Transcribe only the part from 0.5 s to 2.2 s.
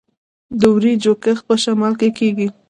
د وریجو کښت په شمال کې